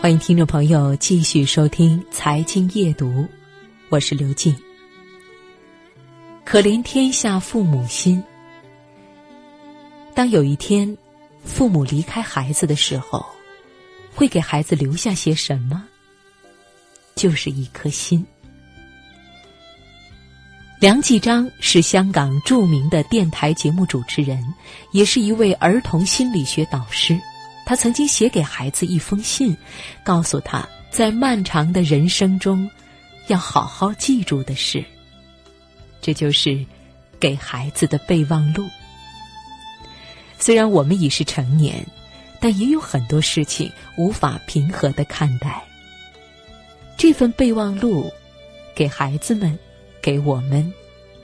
[0.00, 3.06] 欢迎听众朋友继续收听《财经夜读》，
[3.90, 4.56] 我是刘静。
[6.42, 8.24] 可怜天下父母心。
[10.14, 10.96] 当有一天
[11.44, 13.26] 父母离开孩子的时候，
[14.14, 15.84] 会给孩子留下些什么？
[17.14, 18.24] 就是一颗心。
[20.80, 24.42] 梁继章是香港著名的电台节目主持人，
[24.92, 27.20] 也是一位儿童心理学导师。
[27.70, 29.56] 他曾经写给孩子一封信，
[30.02, 32.68] 告诉他在漫长的人生中
[33.28, 34.84] 要好好记住的事。
[36.00, 36.66] 这就是
[37.20, 38.68] 给孩子的备忘录。
[40.36, 41.86] 虽然我们已是成年，
[42.40, 45.62] 但也有很多事情无法平和的看待。
[46.96, 48.12] 这份备忘录，
[48.74, 49.56] 给孩子们，
[50.02, 50.74] 给我们，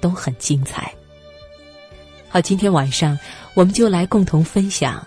[0.00, 0.94] 都很精彩。
[2.28, 3.18] 好，今天晚上
[3.54, 5.04] 我们就来共同分享。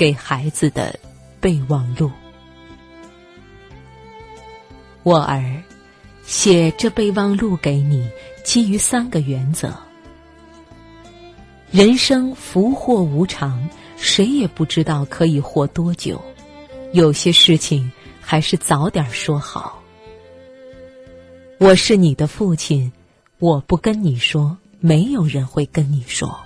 [0.00, 0.98] 给孩子的
[1.42, 2.10] 备忘录，
[5.02, 5.62] 我儿，
[6.22, 8.08] 写这备忘录给你，
[8.42, 9.70] 基于三个原则：
[11.70, 16.18] 人生福祸无常，谁也不知道可以活多久，
[16.94, 17.92] 有些事情
[18.22, 19.82] 还是早点说好。
[21.58, 22.90] 我是你的父亲，
[23.38, 26.40] 我不跟你说，没有人会跟你说。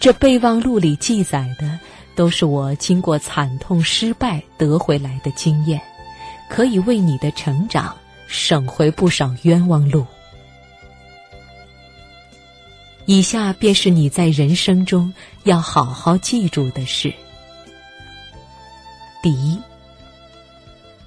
[0.00, 1.78] 这备忘录里记载的，
[2.14, 5.78] 都是我经过惨痛失败得回来的经验，
[6.48, 7.94] 可以为你的成长
[8.26, 10.06] 省回不少冤枉路。
[13.04, 15.12] 以下便是你在人生中
[15.44, 17.12] 要好好记住的事：
[19.22, 19.60] 第一，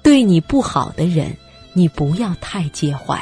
[0.04, 1.36] 对你不好的人，
[1.72, 3.20] 你不要太介怀。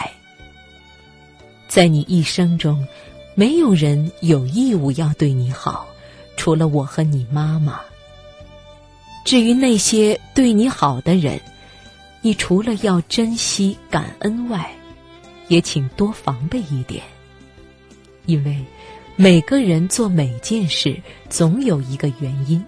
[1.66, 2.86] 在你一生中。
[3.34, 5.86] 没有人有义务要对你好，
[6.36, 7.80] 除了我和你妈妈。
[9.24, 11.40] 至于那些对你好的人，
[12.20, 14.70] 你除了要珍惜感恩外，
[15.48, 17.02] 也请多防备一点。
[18.26, 18.62] 因为
[19.16, 21.00] 每个人做每件事
[21.30, 22.62] 总有一个原因，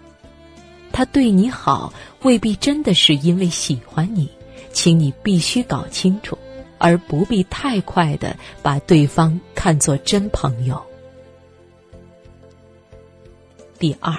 [0.92, 1.92] 他对你好
[2.22, 4.30] 未必真的是因为喜欢你，
[4.72, 6.38] 请你必须搞清楚。
[6.84, 10.84] 而不必太快的把对方看作真朋友。
[13.78, 14.14] 第二，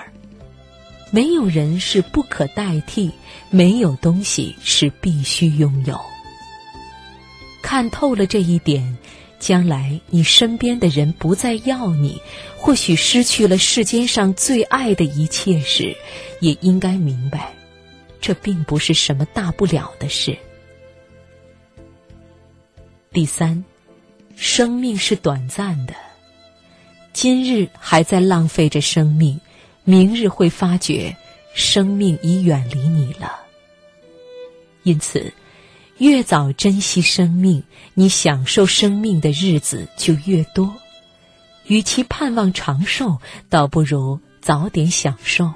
[1.12, 3.12] 没有人是不可代替，
[3.52, 5.96] 没有东西是必须拥有。
[7.62, 8.98] 看透了这一点，
[9.38, 12.20] 将来你身边的人不再要你，
[12.58, 15.96] 或许失去了世间上最爱的一切时，
[16.40, 17.54] 也应该明白，
[18.20, 20.36] 这并不是什么大不了的事。
[23.16, 23.64] 第三，
[24.36, 25.94] 生命是短暂的。
[27.14, 29.40] 今日还在浪费着生命，
[29.86, 31.16] 明日会发觉
[31.54, 33.40] 生命已远离你了。
[34.84, 35.32] 因此，
[36.00, 40.76] 越早珍惜生命，你享受生命的日子就越多。
[41.68, 43.18] 与其盼望长寿，
[43.48, 45.50] 倒不如早点享受。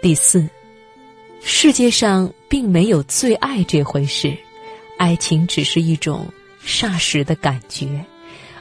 [0.00, 0.48] 第四，
[1.42, 4.34] 世界上并没有最爱这回事。
[5.04, 6.26] 爱情只是一种
[6.64, 8.02] 霎时的感觉，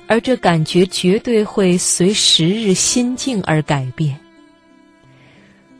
[0.07, 4.19] 而这感觉绝对会随时日心境而改变。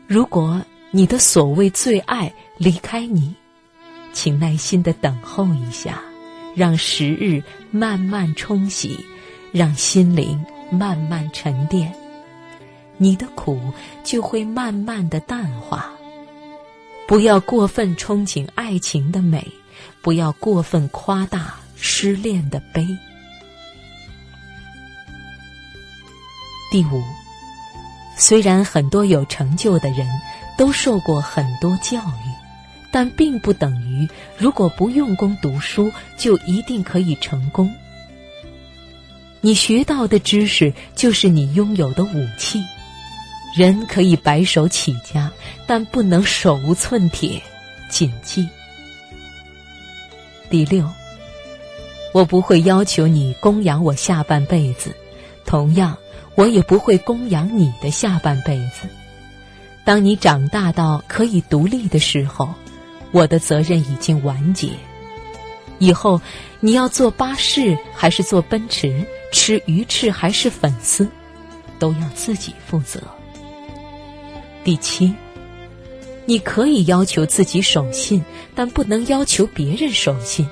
[0.06, 3.34] 如果你的所谓最爱离开你，
[4.14, 6.00] 请耐心的等候一下，
[6.54, 9.04] 让时日慢慢冲洗，
[9.52, 11.94] 让心灵慢慢沉淀，
[12.96, 13.60] 你的苦
[14.02, 15.92] 就会慢慢的淡化。
[17.06, 19.46] 不要过分憧憬爱情的美。
[20.04, 22.86] 不要过分夸大失恋的悲。
[26.70, 27.02] 第五，
[28.14, 30.06] 虽然很多有成就的人
[30.58, 32.28] 都受过很多教育，
[32.92, 34.06] 但并不等于
[34.36, 37.74] 如果不用功读书就一定可以成功。
[39.40, 42.62] 你学到的知识就是你拥有的武器。
[43.56, 45.32] 人可以白手起家，
[45.66, 47.40] 但不能手无寸铁。
[47.88, 48.46] 谨记。
[50.54, 50.88] 第六，
[52.12, 54.94] 我不会要求你供养我下半辈子，
[55.44, 55.98] 同样，
[56.36, 58.88] 我也不会供养你的下半辈子。
[59.84, 62.54] 当你长大到可以独立的时候，
[63.10, 64.68] 我的责任已经完结。
[65.80, 66.20] 以后
[66.60, 71.08] 你要坐巴士还是坐奔驰，吃鱼翅还是粉丝，
[71.80, 73.00] 都要自己负责。
[74.62, 75.12] 第七。
[76.26, 78.24] 你可以要求自己守信，
[78.54, 80.46] 但不能要求别人守信；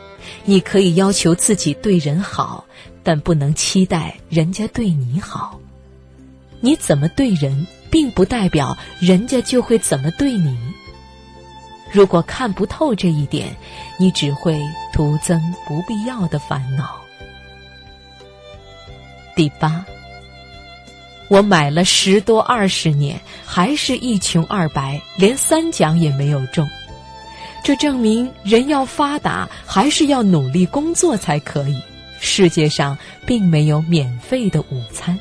[0.45, 2.65] 你可以要求自己对人好，
[3.03, 5.59] 但不能期待人家对你好。
[6.61, 10.57] 你怎么对人，并不代表人家就会怎么对你。
[11.91, 13.57] 如果看不透这一点，
[13.99, 14.61] 你只会
[14.93, 17.01] 徒增不必要的烦恼。
[19.35, 19.85] 第八，
[21.29, 26.69] 我买了十多二十年，还是一穷二白，连三奖也没有中。
[27.65, 31.81] 这证明人要发达，还是要努力工作才可以。
[32.21, 32.97] 世界上
[33.27, 35.19] 并没有免费的午餐。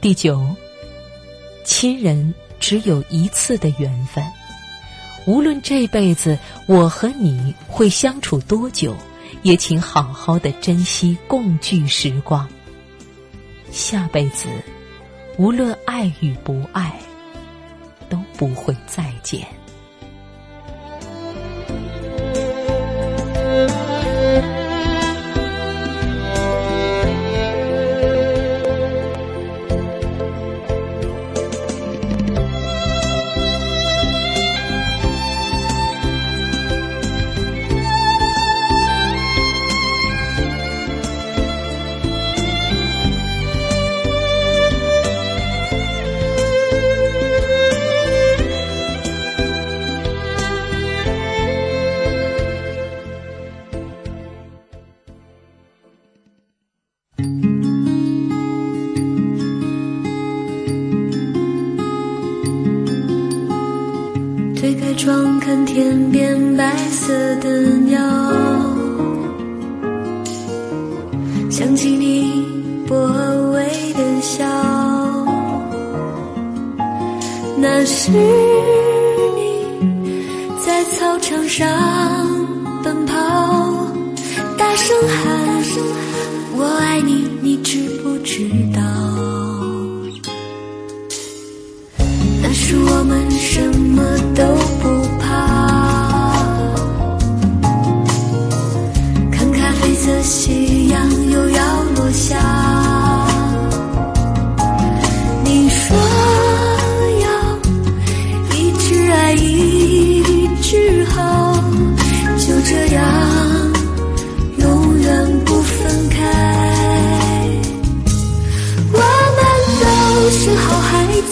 [0.00, 0.46] 第九，
[1.64, 4.24] 亲人只有一次的缘分，
[5.26, 8.96] 无论这辈子我和你会相处多久，
[9.42, 12.48] 也请好好的珍惜共聚时光。
[13.70, 14.48] 下辈子，
[15.36, 16.92] 无论爱与不爱，
[18.08, 19.46] 都不会再见。
[65.08, 67.48] 庄看天边白色的
[67.86, 67.98] 鸟，
[71.50, 72.44] 想起你
[72.86, 72.94] 薄
[73.54, 73.64] 微
[73.94, 74.44] 的笑。
[77.56, 78.18] 那是你
[80.66, 81.66] 在操场上
[82.84, 83.16] 奔跑，
[84.58, 85.62] 大声喊，
[86.54, 88.46] 我爱你，你知不知
[88.76, 88.82] 道？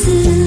[0.06, 0.45] 是。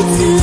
[0.00, 0.39] to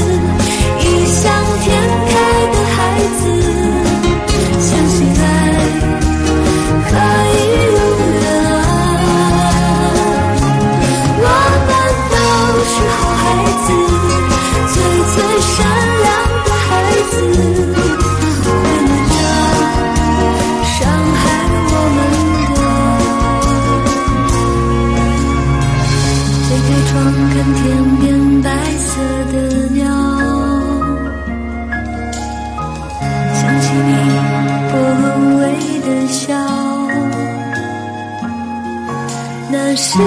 [39.79, 40.05] 是你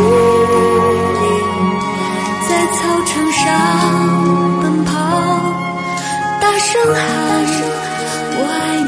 [2.48, 3.40] 在操场上
[4.60, 4.90] 奔跑，
[6.40, 6.98] 大声喊
[8.34, 8.79] 我爱，